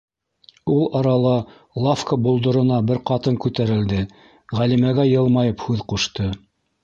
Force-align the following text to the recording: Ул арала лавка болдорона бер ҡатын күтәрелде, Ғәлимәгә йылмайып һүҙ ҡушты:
Ул 0.75 0.79
арала 0.99 1.33
лавка 1.87 2.17
болдорона 2.29 2.79
бер 2.91 3.01
ҡатын 3.11 3.37
күтәрелде, 3.45 4.01
Ғәлимәгә 4.61 5.05
йылмайып 5.11 5.67
һүҙ 5.69 5.85
ҡушты: 5.93 6.33